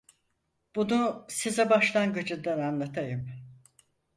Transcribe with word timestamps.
Bunu 0.75 1.25
size 1.27 1.69
başlangıcından 1.69 2.59
anlatayım: 2.59 3.29